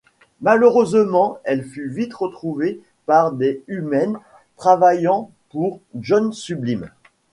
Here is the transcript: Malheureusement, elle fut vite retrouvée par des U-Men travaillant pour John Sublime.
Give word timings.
Malheureusement, 0.41 1.37
elle 1.43 1.63
fut 1.63 1.87
vite 1.87 2.15
retrouvée 2.15 2.81
par 3.05 3.31
des 3.31 3.63
U-Men 3.67 4.17
travaillant 4.57 5.29
pour 5.51 5.79
John 5.93 6.33
Sublime. 6.33 6.89